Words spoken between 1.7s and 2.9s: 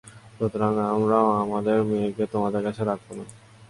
মেয়েকে তোমাদের কাছে